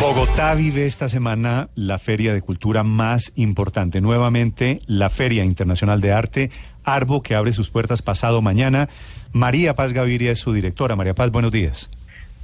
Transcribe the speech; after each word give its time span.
Bogotá 0.00 0.54
vive 0.54 0.86
esta 0.86 1.10
semana 1.10 1.68
la 1.74 1.98
feria 1.98 2.32
de 2.32 2.40
cultura 2.40 2.82
más 2.82 3.34
importante. 3.36 4.00
Nuevamente, 4.00 4.80
la 4.86 5.10
Feria 5.10 5.44
Internacional 5.44 6.00
de 6.00 6.10
Arte, 6.10 6.50
Arbo, 6.84 7.22
que 7.22 7.34
abre 7.34 7.52
sus 7.52 7.68
puertas 7.68 8.00
pasado 8.00 8.40
mañana. 8.40 8.88
María 9.32 9.74
Paz 9.74 9.92
Gaviria 9.92 10.32
es 10.32 10.38
su 10.38 10.54
directora. 10.54 10.96
María 10.96 11.12
Paz, 11.14 11.30
buenos 11.30 11.52
días. 11.52 11.90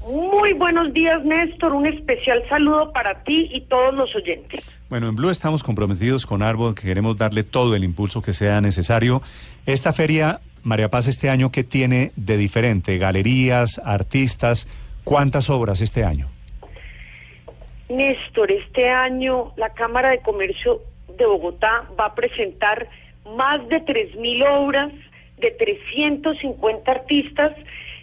Muy 0.06 0.52
buenos 0.52 0.92
días, 0.92 1.24
Néstor. 1.24 1.73
Un 1.73 1.87
especial 1.87 2.42
saludo 2.51 2.92
para 2.92 3.24
ti 3.24 3.48
y 3.51 3.62
todos 3.62 3.95
los 3.95 4.15
oyentes. 4.15 4.62
Bueno, 4.91 5.09
en 5.09 5.16
Blue 5.16 5.30
estamos 5.30 5.62
comprometidos 5.62 6.27
con 6.27 6.43
Arbo, 6.43 6.74
que 6.74 6.82
queremos 6.82 7.16
darle 7.16 7.43
todo 7.43 7.74
el 7.74 7.84
impulso 7.84 8.20
que 8.20 8.34
sea 8.34 8.60
necesario. 8.60 9.23
Esta 9.65 9.95
feria, 9.95 10.41
María 10.62 10.91
Paz, 10.91 11.09
este 11.09 11.30
año, 11.30 11.51
¿qué 11.51 11.65
tiene 11.65 12.12
de 12.16 12.37
diferente? 12.37 12.98
Galerías, 12.98 13.80
artistas, 13.82 14.68
¿cuántas 15.04 15.48
obras 15.48 15.80
este 15.80 16.04
año? 16.04 16.29
Néstor, 17.88 18.50
este 18.50 18.88
año 18.88 19.52
la 19.56 19.73
Cámara 19.74 20.10
de 20.10 20.20
Comercio 20.20 20.80
de 21.16 21.24
Bogotá 21.24 21.84
va 21.98 22.06
a 22.06 22.15
presentar 22.15 22.88
más 23.37 23.66
de 23.68 23.84
3.000 23.84 24.46
obras 24.48 24.92
de 25.38 25.51
350 25.52 26.90
artistas 26.90 27.52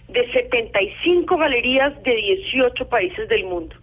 de 0.08 0.32
75 0.32 1.38
galerías 1.38 2.02
de 2.04 2.16
18 2.16 2.88
países 2.88 3.28
del 3.28 3.46
mundo. 3.46 3.76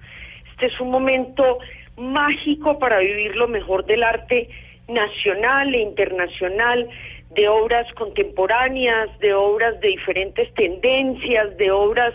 Este 0.51 0.67
es 0.67 0.81
un 0.81 0.91
momento 0.91 1.59
mágico 1.97 2.79
para 2.79 2.99
vivir 2.99 3.37
lo 3.37 3.49
mejor 3.49 3.85
del 3.85 4.03
arte 4.03 4.49
nacional 4.89 5.75
e 5.75 5.81
internacional, 5.81 6.89
de 7.31 7.49
obras 7.49 7.93
contemporáneas, 7.95 9.09
de 9.21 9.35
obras 9.35 9.79
de 9.81 9.89
diferentes 9.89 10.53
tendencias, 10.55 11.57
de 11.59 11.71
obras 11.71 12.15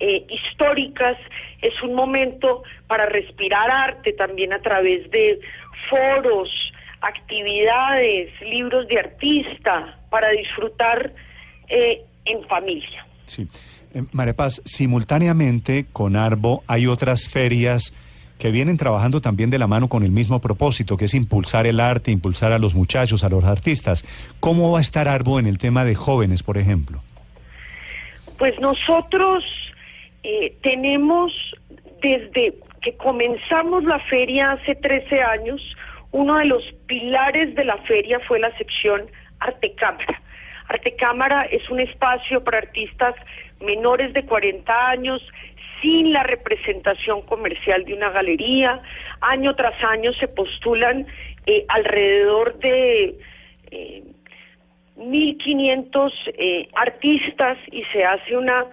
eh, 0.00 0.26
históricas. 0.28 1.16
Es 1.60 1.80
un 1.82 1.94
momento 1.94 2.62
para 2.86 3.06
respirar 3.06 3.70
arte 3.70 4.12
también 4.12 4.52
a 4.52 4.60
través 4.60 5.10
de 5.10 5.40
foros, 5.90 6.50
actividades, 7.00 8.30
libros 8.40 8.86
de 8.88 8.98
artista, 8.98 9.98
para 10.10 10.30
disfrutar 10.30 11.12
eh, 11.68 12.02
en 12.24 12.44
familia. 12.44 13.06
Sí. 13.26 13.46
Eh, 13.94 14.02
María 14.12 14.34
Paz, 14.34 14.62
simultáneamente 14.64 15.86
con 15.92 16.16
Arbo 16.16 16.62
hay 16.66 16.86
otras 16.86 17.28
ferias 17.28 17.94
que 18.38 18.50
vienen 18.50 18.76
trabajando 18.76 19.20
también 19.20 19.50
de 19.50 19.58
la 19.58 19.66
mano 19.66 19.88
con 19.88 20.04
el 20.04 20.10
mismo 20.10 20.40
propósito, 20.40 20.96
que 20.96 21.06
es 21.06 21.14
impulsar 21.14 21.66
el 21.66 21.80
arte, 21.80 22.12
impulsar 22.12 22.52
a 22.52 22.58
los 22.58 22.74
muchachos, 22.74 23.24
a 23.24 23.28
los 23.28 23.44
artistas. 23.44 24.04
¿Cómo 24.38 24.70
va 24.70 24.78
a 24.78 24.82
estar 24.82 25.08
Arbo 25.08 25.40
en 25.40 25.46
el 25.46 25.58
tema 25.58 25.84
de 25.84 25.96
jóvenes, 25.96 26.44
por 26.44 26.56
ejemplo? 26.56 27.02
Pues 28.38 28.58
nosotros 28.60 29.44
eh, 30.30 30.58
tenemos, 30.62 31.32
desde 32.02 32.52
que 32.82 32.94
comenzamos 32.98 33.82
la 33.84 33.98
feria 34.10 34.52
hace 34.52 34.74
13 34.74 35.22
años, 35.22 35.74
uno 36.10 36.36
de 36.36 36.44
los 36.44 36.70
pilares 36.86 37.54
de 37.54 37.64
la 37.64 37.78
feria 37.78 38.20
fue 38.28 38.38
la 38.38 38.54
sección 38.58 39.10
Arte 39.40 39.72
Cámara. 39.74 40.20
Arte 40.68 40.94
Cámara 40.96 41.44
es 41.44 41.70
un 41.70 41.80
espacio 41.80 42.44
para 42.44 42.58
artistas 42.58 43.14
menores 43.60 44.12
de 44.12 44.26
40 44.26 44.90
años, 44.90 45.26
sin 45.80 46.12
la 46.12 46.24
representación 46.24 47.22
comercial 47.22 47.86
de 47.86 47.94
una 47.94 48.10
galería. 48.10 48.82
Año 49.22 49.56
tras 49.56 49.82
año 49.82 50.12
se 50.12 50.28
postulan 50.28 51.06
eh, 51.46 51.64
alrededor 51.68 52.58
de 52.58 53.18
eh, 53.70 54.02
1.500 54.98 56.12
eh, 56.26 56.68
artistas 56.74 57.56
y 57.72 57.82
se 57.84 58.04
hace 58.04 58.36
una, 58.36 58.66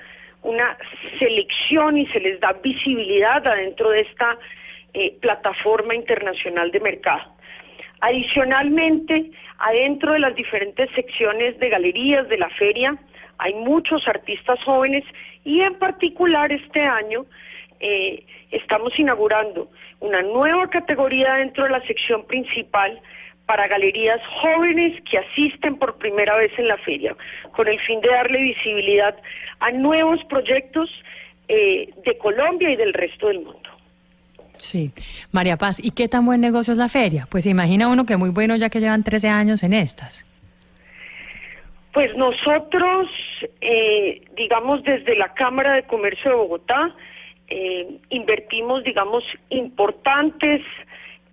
una 0.45 0.77
selección 1.17 1.97
y 1.97 2.05
se 2.07 2.19
les 2.19 2.39
da 2.39 2.53
visibilidad 2.53 3.45
adentro 3.45 3.89
de 3.89 4.01
esta 4.01 4.37
eh, 4.93 5.17
plataforma 5.19 5.95
internacional 5.95 6.71
de 6.71 6.79
mercado. 6.79 7.35
Adicionalmente, 8.01 9.31
adentro 9.57 10.13
de 10.13 10.19
las 10.19 10.35
diferentes 10.35 10.89
secciones 10.91 11.57
de 11.59 11.69
galerías 11.69 12.29
de 12.29 12.37
la 12.37 12.49
feria, 12.49 12.95
hay 13.39 13.53
muchos 13.55 14.07
artistas 14.07 14.63
jóvenes 14.63 15.03
y 15.43 15.61
en 15.61 15.75
particular 15.79 16.51
este 16.51 16.81
año 16.81 17.25
eh, 17.79 18.23
estamos 18.51 18.97
inaugurando 18.99 19.69
una 19.99 20.21
nueva 20.21 20.69
categoría 20.69 21.35
dentro 21.35 21.63
de 21.63 21.71
la 21.71 21.81
sección 21.87 22.25
principal 22.27 23.01
para 23.45 23.67
galerías 23.67 24.19
jóvenes 24.41 25.01
que 25.09 25.17
asisten 25.19 25.77
por 25.77 25.97
primera 25.97 26.35
vez 26.37 26.51
en 26.57 26.67
la 26.67 26.77
feria, 26.77 27.15
con 27.51 27.67
el 27.67 27.79
fin 27.81 28.01
de 28.01 28.09
darle 28.09 28.41
visibilidad 28.41 29.15
a 29.59 29.71
nuevos 29.71 30.23
proyectos 30.25 30.89
eh, 31.47 31.89
de 32.03 32.17
Colombia 32.17 32.71
y 32.71 32.75
del 32.75 32.93
resto 32.93 33.27
del 33.27 33.41
mundo. 33.41 33.69
Sí, 34.57 34.91
María 35.31 35.57
Paz, 35.57 35.79
¿y 35.83 35.91
qué 35.91 36.07
tan 36.07 36.25
buen 36.25 36.41
negocio 36.41 36.71
es 36.73 36.77
la 36.77 36.89
feria? 36.89 37.27
Pues 37.29 37.45
imagina 37.45 37.87
uno 37.87 38.05
que 38.05 38.17
muy 38.17 38.29
bueno 38.29 38.55
ya 38.55 38.69
que 38.69 38.79
llevan 38.79 39.03
13 39.03 39.27
años 39.29 39.63
en 39.63 39.73
estas. 39.73 40.25
Pues 41.93 42.15
nosotros, 42.17 43.07
eh, 43.61 44.21
digamos, 44.35 44.83
desde 44.83 45.15
la 45.15 45.33
Cámara 45.33 45.75
de 45.75 45.83
Comercio 45.83 46.31
de 46.31 46.35
Bogotá, 46.35 46.93
eh, 47.47 47.99
invertimos, 48.09 48.83
digamos, 48.83 49.23
importantes 49.49 50.61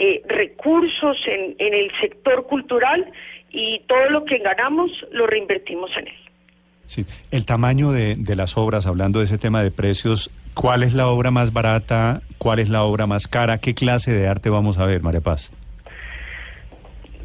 eh, 0.05 0.21
recursos 0.27 1.17
en, 1.29 1.55
en 1.61 1.75
el 1.75 1.93
sector 2.01 2.45
cultural 2.49 3.07
y 3.53 3.83
todo 3.87 4.11
lo 4.11 4.25
que 4.25 4.39
ganamos 4.39 4.91
lo 5.13 5.29
reinvertimos 5.29 5.93
en 5.97 6.09
él. 6.09 6.15
Sí, 6.87 7.07
el 7.31 7.47
tamaño 7.47 7.93
de, 7.93 8.17
de, 8.17 8.35
las 8.35 8.57
obras, 8.57 8.89
hablando 8.89 9.21
de 9.21 9.27
ese 9.27 9.39
tema 9.39 9.63
de 9.63 9.71
precios, 9.71 10.29
¿cuál 10.55 10.83
es 10.83 10.93
la 10.93 11.07
obra 11.07 11.31
más 11.31 11.53
barata? 11.53 12.23
¿Cuál 12.39 12.59
es 12.59 12.69
la 12.69 12.83
obra 12.83 13.07
más 13.07 13.29
cara? 13.29 13.59
¿Qué 13.59 13.75
clase 13.75 14.13
de 14.13 14.27
arte 14.27 14.51
vamos 14.51 14.77
a 14.79 14.87
ver, 14.87 15.03
María 15.03 15.21
Paz? 15.21 15.53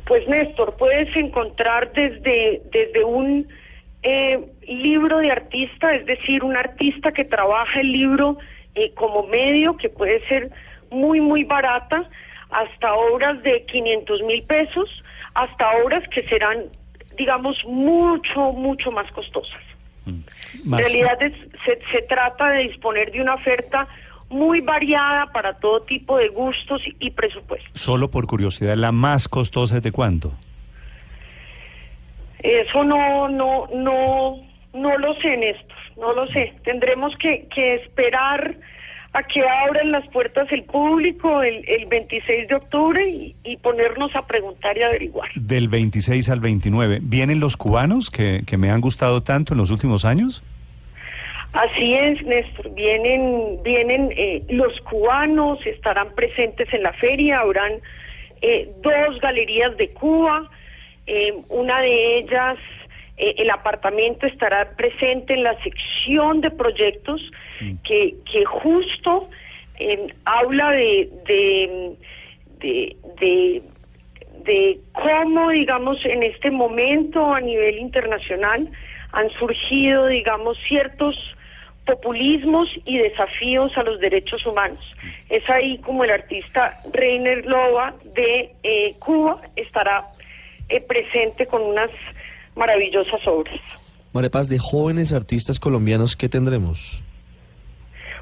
Pues 0.06 0.28
Néstor, 0.28 0.76
puedes 0.78 1.14
encontrar 1.16 1.92
desde, 1.94 2.62
desde 2.72 3.04
un 3.04 3.48
eh, 4.04 4.40
libro 4.68 5.18
de 5.18 5.32
artista, 5.32 5.96
es 5.96 6.06
decir, 6.06 6.44
un 6.44 6.56
artista 6.56 7.12
que 7.12 7.26
trabaja 7.26 7.82
el 7.82 7.92
libro 7.92 8.38
eh, 8.76 8.92
como 8.94 9.24
medio, 9.24 9.76
que 9.78 9.90
puede 9.90 10.24
ser 10.28 10.52
muy, 10.92 11.20
muy 11.20 11.44
barata, 11.44 12.08
hasta 12.50 12.94
obras 12.94 13.41
de 13.44 13.63
500 13.66 14.22
mil 14.24 14.44
pesos, 14.44 15.03
hasta 15.34 15.69
obras 15.84 16.08
que 16.09 16.24
serán, 16.28 16.66
digamos, 17.18 17.63
mucho, 17.66 18.52
mucho 18.53 18.91
más 18.91 19.12
costosas. 19.12 19.62
Mm. 20.06 20.19
Más... 20.66 20.80
En 20.80 20.86
realidad 20.86 21.22
es, 21.22 21.34
se, 21.66 21.80
se 21.91 22.02
trata 22.03 22.52
de 22.52 22.63
disponer 22.63 23.12
de 23.12 23.22
una 23.22 23.36
oferta 23.36 23.88
muy 24.30 24.62
variada 24.62 25.28
para 25.28 25.53
todo 25.53 25.81
tipo 25.84 26.18
de 26.18 26.30
gustos 26.30 26.81
y, 26.86 26.96
y 27.00 27.12
presupuestos. 27.12 27.69
Solo 27.74 28.09
por 28.09 28.28
curiosidad, 28.28 28.75
¿la 28.75 28.91
más 28.91 29.28
costosa 29.28 29.78
es 29.78 29.84
de 29.84 29.91
cuánto? 29.91 30.31
Eso 32.40 32.84
no, 32.84 33.28
no, 33.30 33.68
no, 33.74 34.38
no 34.74 34.97
lo 34.97 35.13
sé, 35.16 35.38
Néstor, 35.38 35.78
no 35.97 36.13
lo 36.13 36.28
sé. 36.28 36.53
Tendremos 36.63 37.16
que, 37.18 37.47
que 37.47 37.75
esperar 37.75 38.56
a 39.13 39.23
que 39.23 39.42
abran 39.42 39.92
las 39.92 40.07
puertas 40.09 40.51
el 40.51 40.63
público 40.63 41.42
el, 41.42 41.68
el 41.68 41.86
26 41.88 42.48
de 42.48 42.56
octubre 42.56 43.07
y, 43.07 43.36
y, 43.44 43.57
ponernos 43.57 44.15
a 44.15 44.27
preguntar 44.27 44.77
y 44.77 44.83
averiguar. 44.83 45.30
Del 45.36 45.69
26 45.69 46.30
al 46.30 46.39
29, 46.39 47.00
¿vienen 47.01 47.39
los 47.39 47.57
cubanos 47.57 48.12
que, 48.12 48.44
que 48.45 48.57
me 48.57 48.69
han 48.69 48.81
gustado 48.81 49.24
tanto 49.24 49.54
en 49.54 49.59
los 49.59 49.71
últimos 49.71 50.06
años? 50.06 50.44
Así 51.54 51.94
es, 51.95 52.21
Néstor. 52.24 52.74
Vienen, 52.75 53.63
vienen 53.63 54.13
eh, 54.15 54.44
los 54.50 54.80
cubanos, 54.81 55.65
estarán 55.65 56.13
presentes 56.13 56.71
en 56.74 56.83
la 56.83 56.94
feria, 56.94 57.39
habrán 57.39 57.74
eh, 58.42 58.69
dos 58.81 59.19
galerías 59.21 59.75
de 59.77 59.89
Cuba, 59.89 60.50
eh, 61.07 61.33
una 61.50 61.81
de 61.81 62.19
ellas, 62.19 62.57
el 63.18 63.50
apartamento 63.50 64.28
estará 64.28 64.75
presente 64.75 65.34
en 65.34 65.44
la 65.44 65.58
sección 65.64 66.42
de 66.42 66.52
proyectos 66.52 67.22
mm. 67.60 67.78
que, 67.84 68.16
que 68.31 68.46
justo 68.46 69.30
habla 70.25 70.72
de, 70.72 71.10
de, 71.25 71.96
de, 72.60 72.96
de 73.19 73.64
de 74.48 74.80
cómo, 74.94 75.50
digamos, 75.50 76.04
en 76.06 76.24
este 76.24 76.50
momento 76.50 77.34
a 77.34 77.42
nivel 77.42 77.78
internacional 77.80 78.69
han 79.12 79.30
surgido, 79.31 80.08
digamos, 80.08 80.58
ciertos 80.68 81.16
populismos 81.86 82.70
y 82.86 82.98
desafíos 82.98 83.78
a 83.78 83.84
los 83.84 84.00
derechos 84.00 84.46
humanos. 84.46 84.80
Es 85.30 85.48
ahí 85.50 85.78
como 85.80 86.04
el 86.04 86.12
artista 86.12 86.80
Reiner 86.94 87.46
Lova 87.46 87.94
de 88.13 88.52
eh, 88.63 88.96
Cuba 89.00 89.42
estará 89.56 90.06
eh, 90.70 90.81
presente 90.81 91.46
con 91.46 91.62
unas 91.62 91.92
maravillosas 92.57 93.25
obras. 93.27 93.59
María 94.13 94.30
Paz, 94.30 94.50
de 94.50 94.57
jóvenes 94.57 95.13
artistas 95.13 95.59
colombianos, 95.59 96.15
¿qué 96.15 96.27
tendremos? 96.27 97.04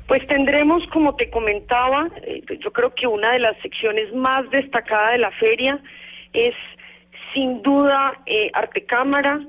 Pues 0.07 0.25
tendremos, 0.27 0.85
como 0.87 1.15
te 1.15 1.29
comentaba, 1.29 2.09
eh, 2.21 2.43
yo 2.59 2.71
creo 2.71 2.93
que 2.93 3.07
una 3.07 3.31
de 3.31 3.39
las 3.39 3.57
secciones 3.61 4.13
más 4.13 4.47
destacadas 4.51 5.13
de 5.13 5.17
la 5.17 5.31
feria 5.31 5.79
es 6.33 6.53
sin 7.33 7.61
duda 7.63 8.21
eh, 8.25 8.51
Arte 8.53 8.85
Cámara. 8.85 9.39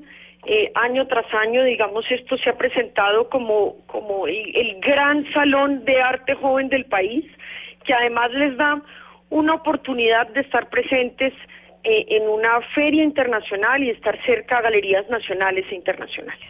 Eh, 0.45 0.71
año 0.75 1.05
tras 1.07 1.25
año, 1.33 1.63
digamos, 1.63 2.09
esto 2.09 2.37
se 2.37 2.49
ha 2.49 2.57
presentado 2.57 3.29
como, 3.29 3.75
como 3.85 4.27
el, 4.27 4.55
el 4.55 4.79
gran 4.79 5.25
salón 5.33 5.83
de 5.83 6.01
arte 6.01 6.35
joven 6.35 6.69
del 6.69 6.85
país, 6.85 7.25
que 7.83 7.93
además 7.93 8.31
les 8.31 8.55
da 8.55 8.81
una 9.29 9.55
oportunidad 9.55 10.27
de 10.29 10.41
estar 10.41 10.69
presentes 10.69 11.33
eh, 11.89 12.05
en 12.09 12.27
una 12.27 12.59
feria 12.75 13.03
internacional 13.03 13.81
y 13.81 13.89
estar 13.89 14.17
cerca 14.25 14.57
a 14.57 14.61
galerías 14.61 15.09
nacionales 15.09 15.65
e 15.71 15.75
internacionales. 15.75 16.45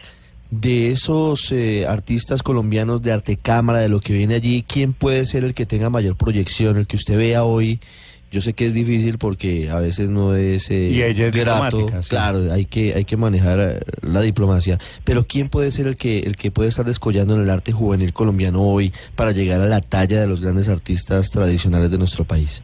De 0.50 0.90
esos 0.90 1.52
eh, 1.52 1.86
artistas 1.86 2.42
colombianos 2.42 3.02
de 3.02 3.12
arte 3.12 3.36
cámara, 3.36 3.78
de 3.78 3.88
lo 3.88 4.00
que 4.00 4.14
viene 4.14 4.34
allí, 4.34 4.64
¿quién 4.66 4.94
puede 4.94 5.24
ser 5.26 5.44
el 5.44 5.54
que 5.54 5.64
tenga 5.64 5.90
mayor 5.90 6.16
proyección, 6.16 6.76
el 6.76 6.86
que 6.86 6.96
usted 6.96 7.16
vea 7.16 7.44
hoy? 7.44 7.78
Yo 8.32 8.40
sé 8.40 8.52
que 8.52 8.66
es 8.66 8.74
difícil 8.74 9.16
porque 9.16 9.70
a 9.70 9.78
veces 9.78 10.10
no 10.10 10.34
es, 10.34 10.70
eh, 10.70 10.90
Y 10.90 11.02
ella 11.02 11.28
es 11.28 11.32
grato. 11.32 11.86
sí. 12.00 12.08
Claro, 12.08 12.52
hay 12.52 12.64
que 12.64 12.94
hay 12.94 13.04
que 13.04 13.16
manejar 13.16 13.60
eh, 13.60 13.80
la 14.02 14.20
diplomacia. 14.22 14.78
Pero 15.04 15.26
¿quién 15.26 15.48
puede 15.48 15.70
ser 15.70 15.86
el 15.86 15.96
que 15.96 16.20
el 16.20 16.36
que 16.36 16.50
puede 16.50 16.68
estar 16.68 16.84
descollando 16.84 17.36
en 17.36 17.42
el 17.42 17.50
arte 17.50 17.72
juvenil 17.72 18.12
colombiano 18.12 18.62
hoy 18.62 18.92
para 19.14 19.32
llegar 19.32 19.60
a 19.60 19.66
la 19.66 19.80
talla 19.80 20.20
de 20.20 20.26
los 20.26 20.40
grandes 20.40 20.68
artistas 20.68 21.30
tradicionales 21.30 21.90
de 21.90 21.98
nuestro 21.98 22.24
país? 22.24 22.62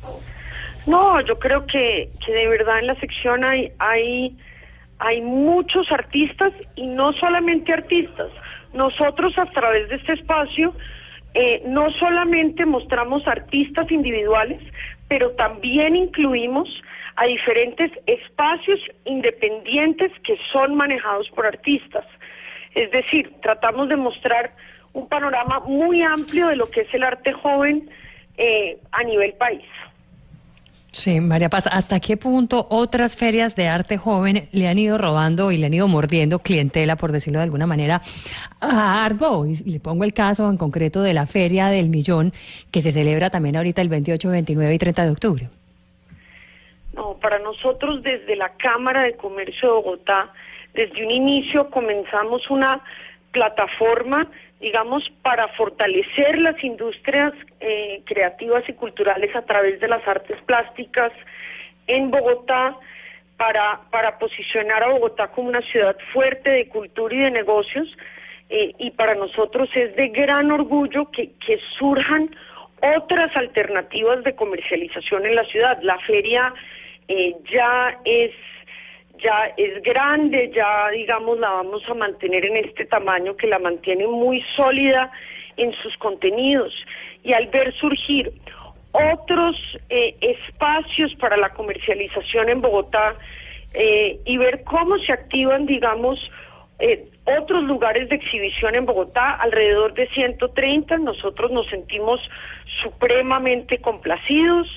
No, 0.86 1.20
yo 1.22 1.38
creo 1.38 1.66
que, 1.66 2.10
que 2.24 2.32
de 2.32 2.48
verdad 2.48 2.78
en 2.78 2.88
la 2.88 2.94
sección 2.96 3.44
hay, 3.44 3.72
hay, 3.78 4.36
hay 4.98 5.20
muchos 5.22 5.90
artistas 5.90 6.52
y 6.76 6.86
no 6.86 7.12
solamente 7.14 7.72
artistas. 7.72 8.30
Nosotros 8.72 9.38
a 9.38 9.46
través 9.46 9.88
de 9.88 9.96
este 9.96 10.12
espacio 10.12 10.74
eh, 11.32 11.62
no 11.66 11.90
solamente 11.92 12.66
mostramos 12.66 13.26
artistas 13.26 13.90
individuales, 13.90 14.60
pero 15.08 15.30
también 15.32 15.96
incluimos 15.96 16.68
a 17.16 17.26
diferentes 17.26 17.90
espacios 18.06 18.80
independientes 19.04 20.12
que 20.22 20.36
son 20.52 20.74
manejados 20.74 21.30
por 21.30 21.46
artistas. 21.46 22.04
Es 22.74 22.90
decir, 22.90 23.32
tratamos 23.42 23.88
de 23.88 23.96
mostrar 23.96 24.52
un 24.92 25.08
panorama 25.08 25.60
muy 25.60 26.02
amplio 26.02 26.48
de 26.48 26.56
lo 26.56 26.70
que 26.70 26.82
es 26.82 26.94
el 26.94 27.04
arte 27.04 27.32
joven 27.32 27.90
eh, 28.36 28.78
a 28.92 29.02
nivel 29.02 29.32
país. 29.34 29.64
Sí, 30.94 31.20
María 31.20 31.48
Paz, 31.48 31.66
¿hasta 31.66 31.98
qué 31.98 32.16
punto 32.16 32.68
otras 32.70 33.16
ferias 33.16 33.56
de 33.56 33.66
arte 33.66 33.98
joven 33.98 34.48
le 34.52 34.68
han 34.68 34.78
ido 34.78 34.96
robando 34.96 35.50
y 35.50 35.56
le 35.56 35.66
han 35.66 35.74
ido 35.74 35.88
mordiendo 35.88 36.38
clientela, 36.38 36.94
por 36.94 37.10
decirlo 37.10 37.40
de 37.40 37.44
alguna 37.44 37.66
manera, 37.66 38.00
a 38.60 39.04
Arbo? 39.04 39.44
Y 39.44 39.56
le 39.56 39.80
pongo 39.80 40.04
el 40.04 40.14
caso 40.14 40.48
en 40.48 40.56
concreto 40.56 41.02
de 41.02 41.12
la 41.12 41.26
Feria 41.26 41.66
del 41.66 41.88
Millón, 41.88 42.32
que 42.70 42.80
se 42.80 42.92
celebra 42.92 43.28
también 43.28 43.56
ahorita 43.56 43.82
el 43.82 43.88
28, 43.88 44.30
29 44.30 44.72
y 44.72 44.78
30 44.78 45.04
de 45.04 45.10
octubre. 45.10 45.48
No, 46.92 47.14
para 47.14 47.40
nosotros 47.40 48.00
desde 48.04 48.36
la 48.36 48.50
Cámara 48.50 49.02
de 49.02 49.16
Comercio 49.16 49.66
de 49.66 49.74
Bogotá, 49.74 50.32
desde 50.74 51.04
un 51.04 51.10
inicio 51.10 51.70
comenzamos 51.70 52.48
una 52.50 52.80
plataforma, 53.32 54.28
digamos, 54.64 55.12
para 55.20 55.48
fortalecer 55.48 56.38
las 56.38 56.56
industrias 56.64 57.34
eh, 57.60 58.00
creativas 58.06 58.64
y 58.66 58.72
culturales 58.72 59.36
a 59.36 59.42
través 59.42 59.78
de 59.78 59.88
las 59.88 60.08
artes 60.08 60.40
plásticas 60.46 61.12
en 61.86 62.10
Bogotá, 62.10 62.74
para, 63.36 63.80
para 63.90 64.18
posicionar 64.18 64.82
a 64.82 64.88
Bogotá 64.88 65.28
como 65.28 65.48
una 65.48 65.60
ciudad 65.60 65.96
fuerte 66.14 66.48
de 66.50 66.68
cultura 66.68 67.14
y 67.14 67.18
de 67.18 67.30
negocios. 67.30 67.88
eh, 68.48 68.72
y 68.78 68.90
para 68.92 69.14
nosotros 69.14 69.68
es 69.74 69.94
de 69.96 70.08
gran 70.08 70.50
orgullo 70.50 71.10
que, 71.10 71.32
que 71.44 71.58
surjan 71.78 72.34
otras 72.96 73.34
alternativas 73.36 74.22
de 74.24 74.34
comercialización 74.34 75.26
en 75.26 75.34
la 75.34 75.44
ciudad. 75.44 75.78
La 75.82 75.98
feria 76.00 76.54
eh, 77.08 77.34
ya 77.52 77.98
es 78.04 78.32
ya 79.24 79.52
es 79.56 79.82
grande, 79.82 80.52
ya 80.54 80.90
digamos 80.90 81.38
la 81.38 81.50
vamos 81.50 81.82
a 81.88 81.94
mantener 81.94 82.44
en 82.44 82.56
este 82.58 82.84
tamaño 82.84 83.36
que 83.36 83.46
la 83.46 83.58
mantiene 83.58 84.06
muy 84.06 84.44
sólida 84.54 85.10
en 85.56 85.72
sus 85.74 85.96
contenidos 85.96 86.74
y 87.22 87.32
al 87.32 87.46
ver 87.48 87.72
surgir 87.74 88.32
otros 88.92 89.56
eh, 89.88 90.14
espacios 90.20 91.14
para 91.16 91.36
la 91.36 91.48
comercialización 91.50 92.48
en 92.50 92.60
Bogotá 92.60 93.16
eh, 93.72 94.20
y 94.24 94.36
ver 94.36 94.62
cómo 94.64 94.98
se 94.98 95.12
activan, 95.12 95.66
digamos, 95.66 96.30
eh, 96.78 97.08
otros 97.24 97.64
lugares 97.64 98.08
de 98.08 98.16
exhibición 98.16 98.74
en 98.74 98.84
Bogotá, 98.84 99.32
alrededor 99.36 99.94
de 99.94 100.06
130, 100.08 100.98
nosotros 100.98 101.50
nos 101.50 101.66
sentimos 101.68 102.20
supremamente 102.82 103.78
complacidos. 103.78 104.68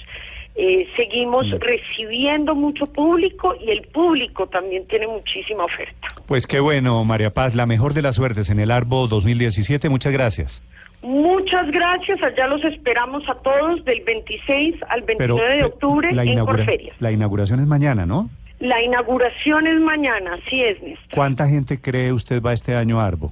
Eh, 0.60 0.88
seguimos 0.96 1.48
recibiendo 1.60 2.56
mucho 2.56 2.88
público 2.88 3.56
y 3.64 3.70
el 3.70 3.84
público 3.90 4.48
también 4.48 4.88
tiene 4.88 5.06
muchísima 5.08 5.66
oferta. 5.66 6.08
Pues 6.26 6.48
qué 6.48 6.60
bueno, 6.60 7.04
María 7.06 7.32
Paz, 7.32 7.54
la 7.54 7.68
mejor 7.68 7.94
de 7.94 8.02
las 8.02 8.16
suertes 8.16 8.50
en 8.50 8.60
el 8.60 8.72
Arbo 8.72 9.08
2017. 9.08 9.88
Muchas 9.90 10.12
gracias. 10.14 10.64
Muchas 11.04 11.70
gracias, 11.70 12.22
allá 12.24 12.48
los 12.48 12.64
esperamos 12.66 13.22
a 13.30 13.36
todos 13.36 13.86
del 13.86 14.02
26 14.02 14.76
al 14.90 15.04
29 15.04 15.18
Pero 15.18 15.36
de 15.36 15.60
eh, 15.60 15.64
octubre 15.64 16.12
la, 16.12 16.24
en 16.24 16.30
inaugura- 16.30 16.58
Corferia. 16.66 16.94
la 17.00 17.12
inauguración 17.12 17.60
es 17.60 17.68
mañana, 17.68 18.08
¿no? 18.08 18.28
La 18.60 18.82
inauguración 18.82 19.68
es 19.68 19.80
mañana, 19.80 20.40
así 20.44 20.64
es, 20.64 20.82
Néstor. 20.82 21.10
¿Cuánta 21.14 21.48
gente 21.48 21.80
cree 21.80 22.12
usted 22.12 22.42
va 22.42 22.54
este 22.54 22.74
año 22.76 23.00
a 23.00 23.06
Arbo? 23.06 23.32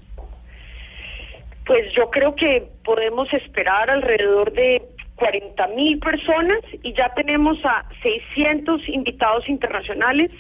Pues 1.66 1.92
yo 1.96 2.12
creo 2.12 2.36
que 2.36 2.68
podemos 2.84 3.34
esperar 3.34 3.90
alrededor 3.90 4.54
de 4.54 4.84
40 5.16 5.68
mil 5.68 6.00
personas 6.00 6.60
y 6.84 6.94
ya 6.94 7.14
tenemos 7.16 7.58
a 7.64 7.86
600 8.04 8.88
invitados 8.90 9.48
internacionales 9.48 10.32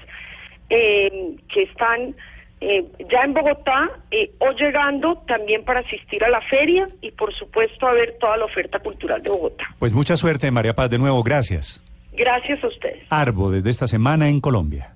eh, 0.69 1.35
que 1.53 1.63
están 1.63 2.15
eh, 2.61 2.85
ya 3.11 3.21
en 3.23 3.33
Bogotá 3.33 3.91
eh, 4.11 4.31
o 4.39 4.51
llegando 4.51 5.21
también 5.27 5.63
para 5.63 5.81
asistir 5.81 6.23
a 6.23 6.29
la 6.29 6.41
feria 6.41 6.87
y 7.01 7.11
por 7.11 7.33
supuesto 7.33 7.87
a 7.87 7.93
ver 7.93 8.17
toda 8.19 8.37
la 8.37 8.45
oferta 8.45 8.79
cultural 8.79 9.21
de 9.21 9.29
Bogotá. 9.29 9.65
Pues 9.79 9.91
mucha 9.93 10.17
suerte, 10.17 10.49
María 10.51 10.73
Paz, 10.73 10.89
de 10.89 10.97
nuevo, 10.97 11.21
gracias. 11.23 11.81
Gracias 12.13 12.63
a 12.63 12.67
ustedes. 12.67 13.03
Arbo, 13.09 13.51
desde 13.51 13.69
esta 13.69 13.87
semana 13.87 14.29
en 14.29 14.39
Colombia. 14.39 14.94